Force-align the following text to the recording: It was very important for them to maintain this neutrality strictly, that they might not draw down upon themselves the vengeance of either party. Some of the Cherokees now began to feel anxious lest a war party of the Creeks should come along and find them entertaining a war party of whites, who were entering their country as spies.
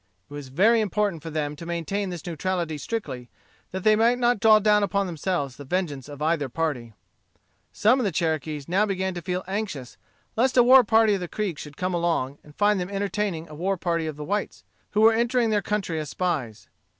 It 0.27 0.33
was 0.33 0.47
very 0.47 0.81
important 0.81 1.21
for 1.21 1.29
them 1.29 1.55
to 1.55 1.63
maintain 1.63 2.09
this 2.09 2.25
neutrality 2.25 2.79
strictly, 2.79 3.29
that 3.69 3.83
they 3.83 3.95
might 3.95 4.17
not 4.17 4.39
draw 4.39 4.57
down 4.57 4.81
upon 4.81 5.05
themselves 5.05 5.57
the 5.57 5.63
vengeance 5.63 6.09
of 6.09 6.23
either 6.23 6.49
party. 6.49 6.93
Some 7.71 7.99
of 7.99 8.03
the 8.03 8.11
Cherokees 8.11 8.67
now 8.67 8.87
began 8.87 9.13
to 9.13 9.21
feel 9.21 9.43
anxious 9.47 9.97
lest 10.35 10.57
a 10.57 10.63
war 10.63 10.83
party 10.83 11.13
of 11.13 11.19
the 11.19 11.27
Creeks 11.27 11.61
should 11.61 11.77
come 11.77 11.93
along 11.93 12.39
and 12.43 12.55
find 12.55 12.79
them 12.79 12.89
entertaining 12.89 13.47
a 13.47 13.53
war 13.53 13.77
party 13.77 14.07
of 14.07 14.17
whites, 14.17 14.63
who 14.93 15.01
were 15.01 15.13
entering 15.13 15.51
their 15.51 15.61
country 15.61 15.99
as 15.99 16.09
spies. 16.09 16.67